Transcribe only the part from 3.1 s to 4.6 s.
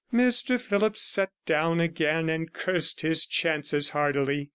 chances heartily.